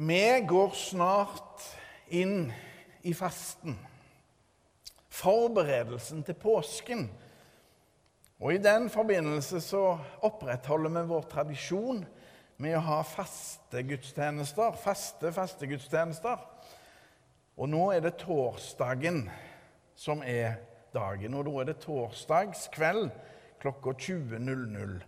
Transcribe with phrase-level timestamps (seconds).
[0.00, 1.62] Vi går snart
[2.06, 2.52] inn
[3.02, 3.74] i fasten.
[5.10, 7.08] Forberedelsen til påsken.
[8.38, 12.04] Og I den forbindelse så opprettholder vi vår tradisjon
[12.62, 14.78] med å ha faste gudstjenester.
[14.78, 16.46] Faste, faste gudstjenester.
[17.58, 19.24] Og nå er det torsdagen
[19.98, 20.60] som er
[20.94, 21.34] dagen.
[21.34, 23.08] Og da er det torsdagskveld
[23.58, 25.07] klokka 20.00.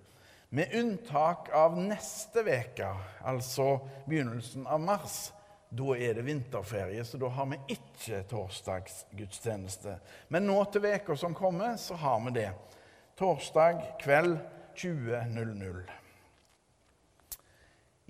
[0.53, 2.89] Med unntak av neste uke,
[3.23, 3.77] altså
[4.11, 5.19] begynnelsen av mars.
[5.71, 9.95] Da er det vinterferie, så da har vi ikke torsdagsgudstjeneste.
[10.35, 12.49] Men nå til veka som kommer, så har vi det.
[13.15, 14.41] Torsdag kveld
[14.75, 15.81] 20.00.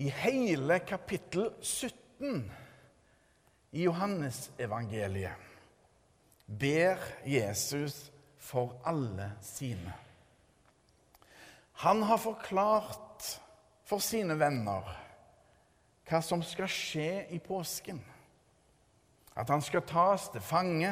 [0.01, 2.53] I hele kapittel 17
[3.71, 5.49] i Johannesevangeliet
[6.47, 6.97] ber
[7.29, 8.07] Jesus
[8.39, 9.93] for alle sine.
[11.81, 13.41] Han har forklart
[13.89, 14.85] for sine venner
[16.11, 18.01] hva som skal skje i påsken.
[19.33, 20.91] At han skal tas til fange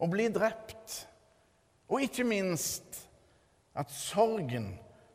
[0.00, 0.96] og bli drept.
[1.86, 3.04] Og ikke minst
[3.78, 4.72] at sorgen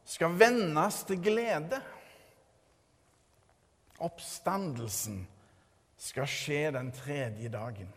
[0.07, 1.81] skal vendes til glede.
[4.05, 5.25] Oppstandelsen
[5.99, 7.91] skal skje den tredje dagen.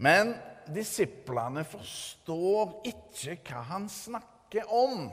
[0.00, 0.34] Men
[0.68, 5.10] disiplene forstår ikke hva han snakker snakker om.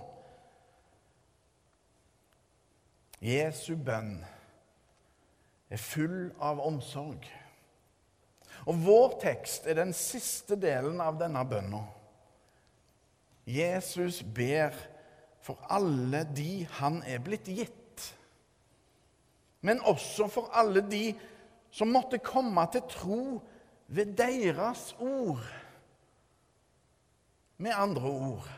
[3.20, 4.24] Jesu bønn
[5.70, 7.26] er full av omsorg.
[8.68, 11.84] Og vår tekst er den siste delen av denne bønna.
[13.46, 14.74] Jesus ber
[15.42, 17.74] for alle de han er blitt gitt,
[19.62, 21.16] men også for alle de
[21.72, 23.22] som måtte komme til tro
[23.88, 25.44] ved deres ord.
[27.58, 28.50] Med andre ord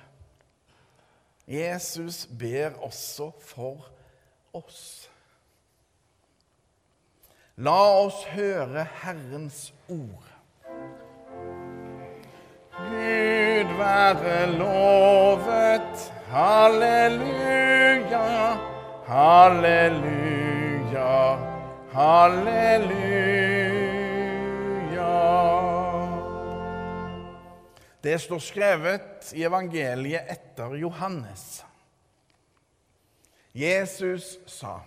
[1.49, 3.85] Jesus ber også for
[4.53, 5.09] oss.
[7.57, 10.27] La oss høre Herrens ord.
[12.77, 16.13] Gud være lovet.
[16.29, 18.27] Halleluja,
[19.07, 20.37] halleluja,
[21.93, 23.58] halleluja.
[28.03, 31.65] Det står skrevet i evangeliet etter Johannes.
[33.53, 34.79] Jesus sa,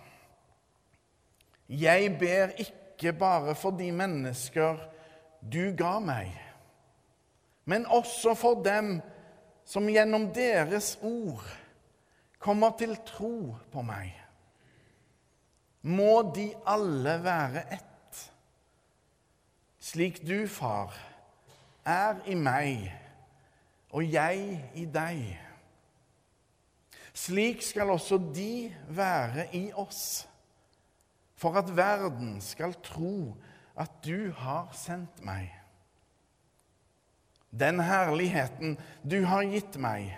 [1.68, 4.78] 'Jeg ber ikke bare for de mennesker
[5.52, 6.32] du ga meg,
[7.64, 9.00] men også for dem
[9.64, 11.44] som gjennom deres ord
[12.38, 14.18] kommer til tro på meg.'
[15.82, 18.32] Må de alle være ett,
[19.80, 20.94] slik du, far,
[21.84, 22.90] er i meg
[23.92, 25.22] og jeg i deg.
[27.12, 30.24] Slik skal også de være i oss,
[31.36, 33.34] for at verden skal tro
[33.76, 35.50] at du har sendt meg.
[37.52, 40.08] Den herligheten du har gitt meg,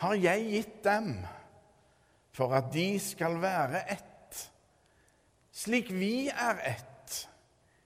[0.00, 1.12] har jeg gitt dem,
[2.32, 4.38] for at de skal være ett,
[5.52, 7.16] slik vi er ett,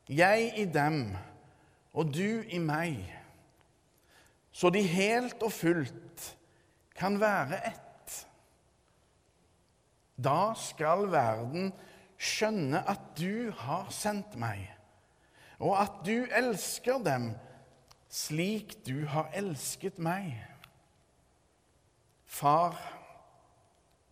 [0.07, 1.17] jeg i dem
[1.95, 2.99] og du i meg
[4.55, 6.29] så de helt og fullt
[6.95, 8.19] kan være ett.
[10.15, 11.73] Da skal verden
[12.15, 14.63] skjønne at du har sendt meg,
[15.59, 17.33] og at du elsker dem
[18.15, 20.37] slik du har elsket meg.
[22.31, 22.79] Far,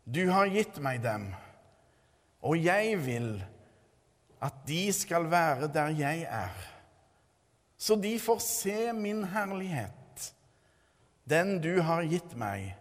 [0.03, 1.31] du har gitt meg dem,
[2.43, 3.37] og jeg vil
[4.43, 6.67] at de skal være der jeg er,
[7.83, 10.29] så de får se min herlighet
[11.27, 12.73] den du har gitt meg,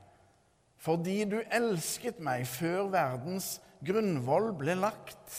[0.82, 5.36] fordi du elsket meg før verdens grunnvoll ble lagt.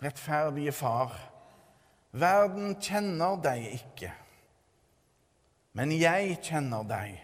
[0.00, 1.12] Rettferdige Far,
[2.16, 4.12] verden kjenner deg ikke,
[5.76, 7.16] men jeg kjenner deg.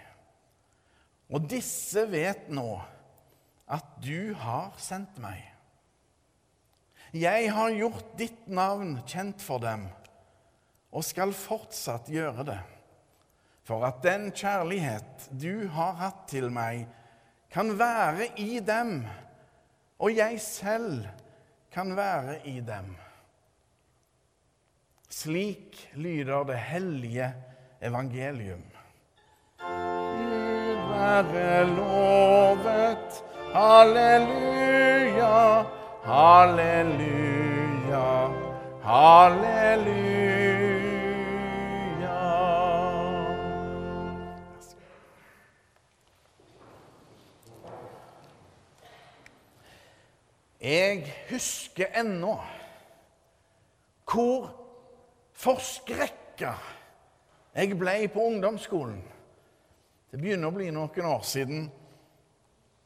[1.32, 2.68] Og disse vet nå
[3.66, 5.55] at du har sendt meg.
[7.14, 9.86] Jeg har gjort ditt navn kjent for dem
[10.96, 12.60] og skal fortsatt gjøre det
[13.66, 16.84] for at den kjærlighet du har hatt til meg,
[17.50, 19.00] kan være i dem,
[19.98, 21.06] og jeg selv
[21.74, 22.92] kan være i dem.
[25.10, 27.32] Slik lyder det hellige
[27.82, 28.62] evangelium.
[29.58, 33.22] Gud være lovet.
[33.56, 35.36] Halleluja,
[36.06, 38.02] halleluja,
[38.82, 40.36] halleluja.
[50.60, 52.38] Jeg husker ennå
[54.06, 54.50] hvor
[55.36, 56.54] forskrekka
[57.56, 59.02] jeg ble på ungdomsskolen.
[60.10, 61.70] Det begynner å bli noen år siden,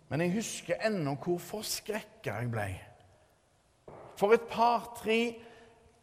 [0.08, 2.89] men jeg husker ennå hvor forskrekka jeg ble.
[4.20, 5.20] For et par-tre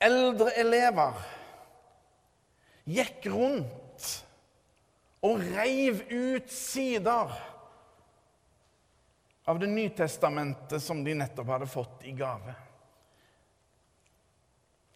[0.01, 1.19] eldre elever
[2.89, 4.07] gikk rundt
[5.27, 7.35] og reiv ut sider
[9.47, 12.55] av Det Nytestamentet som de nettopp hadde fått i gave.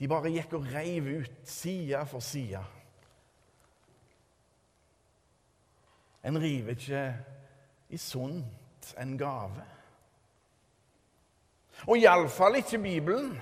[0.02, 2.64] De bare gikk og reiv ut side for side.
[6.26, 7.06] En river ikke
[7.94, 9.64] i sunt en gave.
[11.88, 13.34] Og iallfall ikke Bibelen.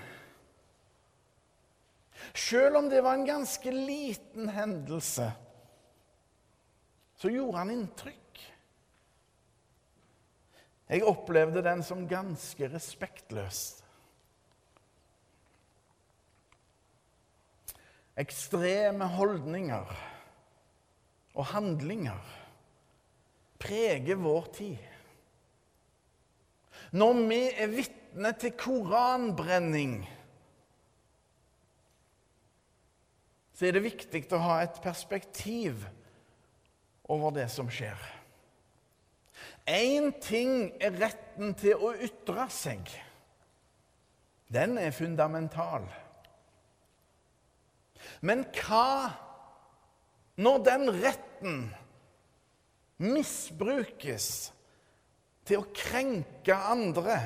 [2.35, 5.31] Selv om det var en ganske liten hendelse,
[7.19, 8.43] så gjorde han inntrykk.
[10.89, 13.59] Jeg opplevde den som ganske respektløs.
[18.19, 19.91] Ekstreme holdninger
[21.35, 22.31] og handlinger
[23.59, 24.98] preger vår tid.
[26.91, 29.99] Når vi er vitne til koranbrenning,
[33.53, 35.83] så er det viktig å ha et perspektiv
[37.09, 37.99] over det som skjer.
[39.69, 42.89] Én ting er retten til å ytre seg.
[44.49, 45.85] Den er fundamental.
[48.25, 49.11] Men hva
[50.39, 51.59] når den retten
[53.03, 54.49] misbrukes
[55.49, 57.17] til å krenke andre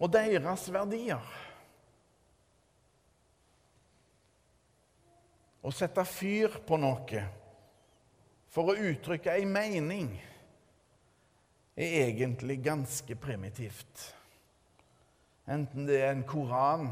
[0.00, 1.38] og deres verdier?
[5.62, 7.22] Å sette fyr på noe
[8.52, 10.10] for å uttrykke ei mening
[11.76, 14.08] er egentlig ganske primitivt.
[15.48, 16.90] Enten det er en koran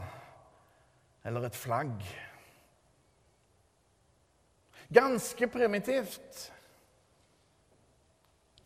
[1.27, 2.01] eller et flagg.
[4.91, 6.49] Ganske primitivt.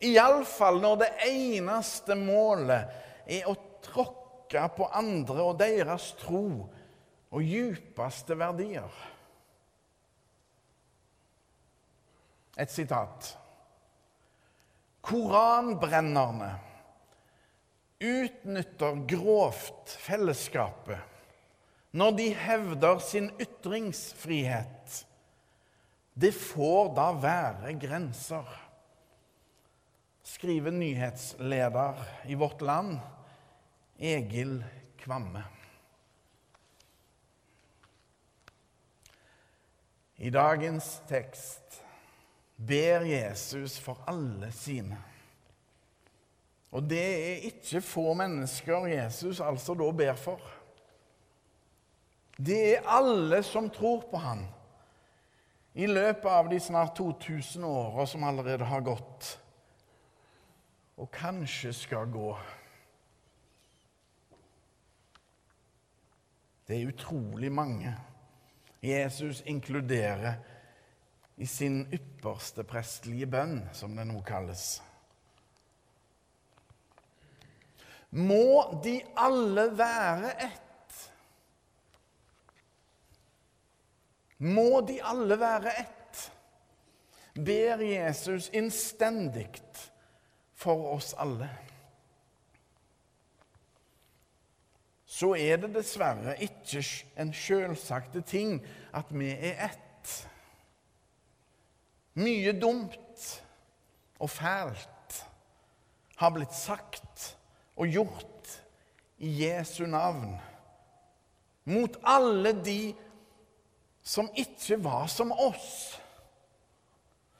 [0.04, 2.92] Iallfall når det eneste målet
[3.26, 6.46] er å tråkke på andre og deres tro
[7.34, 9.00] og djupeste verdier.
[12.54, 13.32] Et sitat.
[15.04, 16.52] Koranbrennerne
[18.04, 21.10] utnytter grovt fellesskapet
[21.94, 25.04] når de hevder sin ytringsfrihet.
[26.14, 28.48] Det får da være grenser,
[30.24, 31.94] skriver nyhetsleder
[32.26, 32.98] i Vårt Land,
[33.98, 34.64] Egil
[34.98, 35.44] Kvamme.
[40.16, 41.82] I dagens tekst
[42.56, 44.96] ber Jesus for alle sine.
[46.74, 50.40] Og det er ikke få mennesker Jesus altså da ber for.
[52.34, 54.46] Det er alle som tror på han.
[55.74, 59.38] I løpet av de snart 2000 åra som allerede har gått,
[60.96, 62.30] og kanskje skal gå.
[66.68, 67.92] Det er utrolig mange
[68.84, 70.34] Jesus inkluderer
[71.36, 74.82] i sin ypperste prestelige bønn, som det nå kalles.
[78.14, 80.98] Må de alle være ett?
[84.38, 86.20] Må de alle være ett?
[87.34, 89.48] Ber Jesus innstendig
[90.64, 91.48] for oss alle.
[95.06, 96.82] Så er det dessverre ikke
[97.20, 98.56] en selvsagte ting
[98.96, 100.14] at vi er ett.
[102.18, 103.28] Mye dumt
[104.18, 105.20] og fælt
[106.18, 107.28] har blitt sagt
[107.76, 108.58] og gjort
[109.22, 110.34] i Jesu navn
[111.70, 112.94] mot alle de
[114.04, 115.96] som ikke var som oss,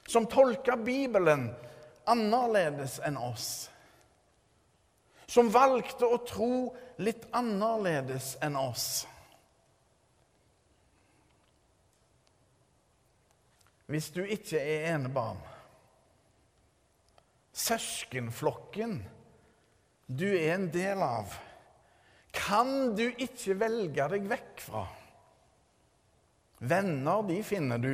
[0.09, 1.50] som tolka Bibelen
[2.11, 3.49] annerledes enn oss,
[5.26, 6.54] som valgte å tro
[7.02, 9.04] litt annerledes enn oss.
[13.87, 15.40] hvis du ikke er enebarn.
[17.54, 18.99] Søskenflokken
[20.06, 21.32] du er en del av,
[22.34, 24.84] kan du ikke velge deg vekk fra.
[26.64, 27.92] Venner de finner du,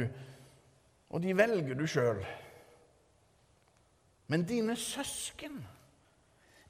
[1.11, 2.23] og de velger du sjøl.
[4.31, 5.59] Men dine søsken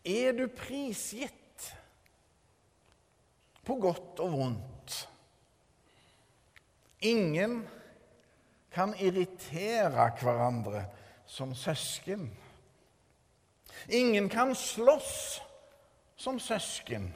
[0.01, 1.67] er du prisgitt
[3.69, 4.95] på godt og vondt.
[7.05, 7.61] Ingen
[8.73, 10.87] kan irritere hverandre
[11.29, 12.31] som søsken.
[13.93, 15.41] Ingen kan slåss
[16.17, 17.11] som søsken.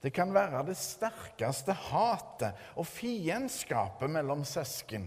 [0.00, 5.06] Det kan være det sterkeste hatet og fiendskapet mellom søsken.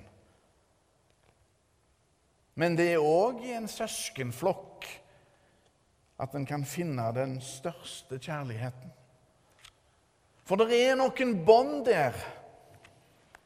[2.58, 4.88] Men det er òg i en søskenflokk
[6.18, 8.90] at en kan finne den største kjærligheten.
[10.48, 12.18] For det er noen bånd der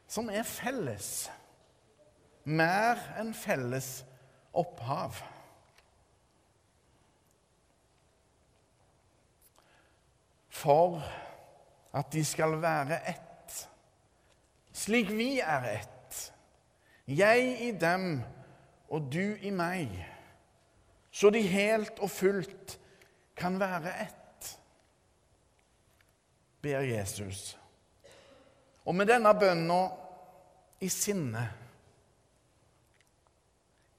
[0.08, 1.28] som er felles.
[2.48, 4.00] Mer enn felles
[4.56, 5.20] opphav.
[10.62, 11.00] For
[11.92, 13.56] at de skal være ett,
[14.72, 16.20] slik vi er ett.
[17.08, 18.22] Jeg i dem
[18.92, 19.88] og du i meg,
[21.12, 22.76] så de helt og fullt
[23.36, 24.50] kan være ett,
[26.62, 27.56] ber Jesus.
[28.84, 29.80] Og med denne bønna
[30.82, 31.42] i sinne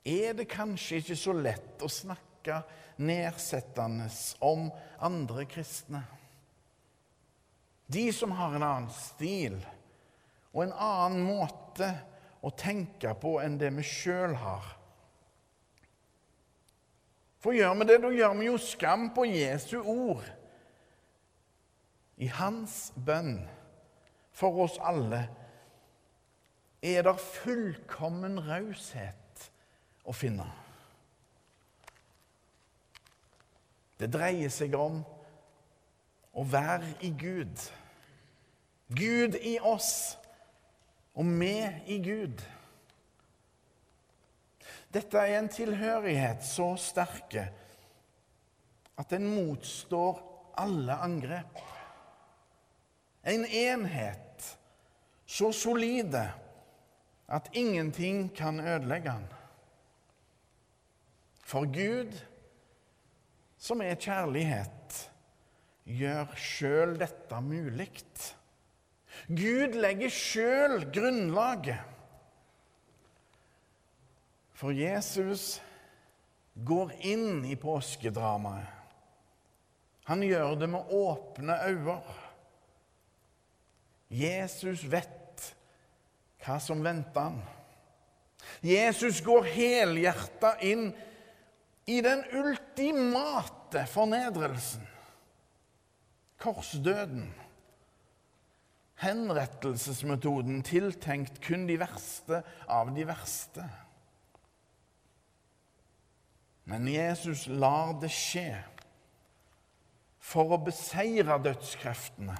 [0.04, 2.60] er det kanskje ikke så lett å snakke
[3.04, 4.10] nedsettende
[4.44, 4.68] om
[5.04, 6.04] andre kristne.
[7.88, 9.56] De som har en annen stil
[10.52, 11.90] og en annen måte
[12.44, 14.68] å tenke på enn det vi sjøl har.
[17.44, 20.24] For gjør vi det, da gjør vi jo skam på Jesu ord.
[22.18, 23.42] I hans bønn
[24.32, 25.26] for oss alle
[26.84, 29.50] er det fullkommen raushet
[30.08, 30.48] å finne.
[34.00, 35.02] Det dreier seg om
[36.34, 37.68] å være i Gud.
[38.88, 40.18] Gud i oss,
[41.16, 41.56] og vi
[41.92, 42.40] i Gud.
[44.94, 47.48] Dette er en tilhørighet så sterke
[49.00, 50.20] at den motstår
[50.62, 51.62] alle angrep.
[53.26, 54.58] En enhet
[55.26, 56.28] så solide
[57.28, 59.26] at ingenting kan ødelegge den.
[61.44, 62.14] For Gud,
[63.58, 65.00] som er kjærlighet,
[65.90, 67.90] gjør sjøl dette mulig.
[69.28, 71.93] Gud legger sjøl grunnlaget
[74.54, 75.62] for Jesus
[76.54, 78.70] går inn i påskedramaet.
[80.04, 81.98] Han gjør det med åpne øyne.
[84.14, 85.46] Jesus vet
[86.44, 87.40] hva som venter han.
[88.64, 90.90] Jesus går helhjerta inn
[91.88, 94.84] i den ultimate fornedrelsen.
[96.44, 97.32] Korsdøden.
[99.04, 103.66] Henrettelsesmetoden tiltenkt kun de verste av de verste.
[106.64, 108.56] Men Jesus lar det skje
[110.24, 112.36] for å beseire dødskreftene.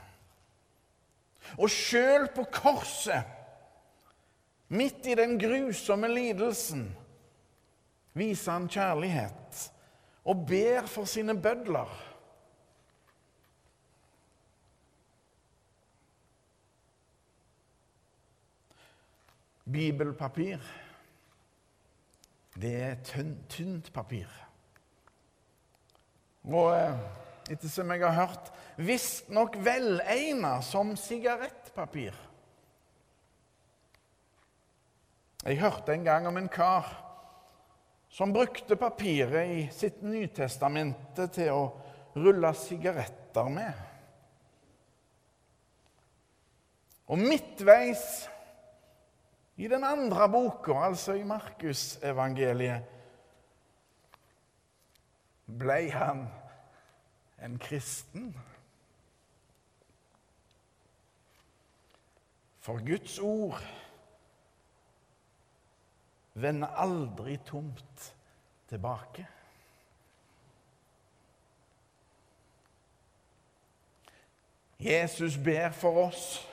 [1.60, 3.28] Og sjøl på korset,
[4.74, 6.88] midt i den grusomme lidelsen,
[8.16, 9.68] viser han kjærlighet
[10.24, 11.92] og ber for sine bødler.
[19.74, 20.64] Bibelpapir
[22.60, 24.30] det er tynt, tynt papir.
[26.44, 26.76] Og
[27.50, 32.16] etter som jeg har hørt, visstnok velegna som sigarettpapir.
[35.44, 36.88] Jeg hørte en gang om en kar
[38.14, 41.64] som brukte papiret i sitt Nytestamente til å
[42.16, 43.82] rulle sigaretter med.
[47.12, 48.04] Og midtveis
[49.58, 52.84] i den andre boka, altså i Markusevangeliet,
[55.60, 56.28] ble han
[57.44, 58.34] en kristen.
[62.64, 63.64] For Guds ord
[66.34, 68.16] vender aldri tomt
[68.70, 69.28] tilbake.
[74.80, 76.50] Jesus ber for oss.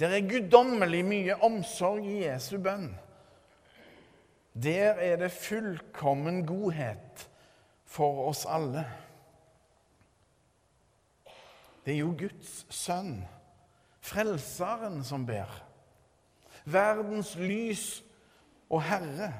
[0.00, 2.88] Det er guddommelig mye omsorg i Jesu bønn.
[4.56, 7.26] Der er det fullkommen godhet
[7.84, 8.86] for oss alle.
[11.84, 13.26] Det er jo Guds sønn,
[14.00, 15.52] Frelseren, som ber.
[16.64, 18.00] Verdens lys
[18.70, 19.34] og Herre.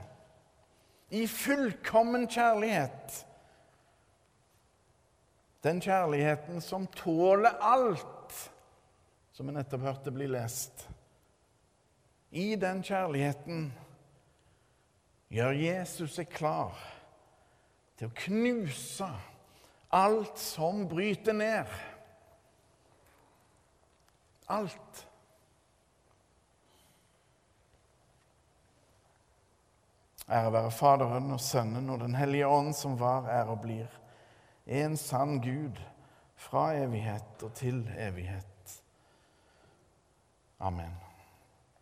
[1.11, 3.25] I fullkommen kjærlighet.
[5.64, 8.20] Den kjærligheten som tåler alt
[9.40, 10.82] som vi nettopp hørte bli lest.
[12.30, 13.70] I den kjærligheten
[15.32, 16.76] gjør Jesus seg klar
[17.97, 19.09] til å knuse
[19.97, 21.73] alt som bryter ned.
[24.52, 25.02] Alt.
[30.28, 33.88] Ære være Faderen og Sønnen og Den hellige ånd, som var, er og blir.
[34.68, 35.80] En sann Gud
[36.37, 38.50] fra evighet og til evighet.
[40.61, 41.10] Amen.